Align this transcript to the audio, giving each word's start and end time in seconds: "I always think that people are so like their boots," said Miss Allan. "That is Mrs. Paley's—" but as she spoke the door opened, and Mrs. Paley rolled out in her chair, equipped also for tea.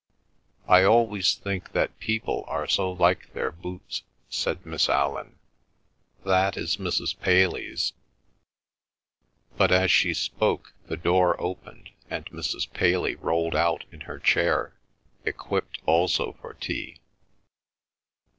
"I 0.67 0.83
always 0.83 1.35
think 1.35 1.73
that 1.73 1.99
people 1.99 2.43
are 2.47 2.67
so 2.67 2.91
like 2.91 3.33
their 3.33 3.51
boots," 3.51 4.01
said 4.31 4.65
Miss 4.65 4.89
Allan. 4.89 5.37
"That 6.25 6.57
is 6.57 6.77
Mrs. 6.77 7.19
Paley's—" 7.19 7.93
but 9.57 9.71
as 9.71 9.91
she 9.91 10.15
spoke 10.15 10.73
the 10.87 10.97
door 10.97 11.39
opened, 11.39 11.91
and 12.09 12.25
Mrs. 12.31 12.73
Paley 12.73 13.13
rolled 13.13 13.55
out 13.55 13.85
in 13.91 14.01
her 14.09 14.17
chair, 14.17 14.73
equipped 15.23 15.77
also 15.85 16.31
for 16.33 16.55
tea. 16.55 16.97